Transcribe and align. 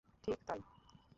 ঠিক, 0.23 0.37
তাই। 0.47 0.59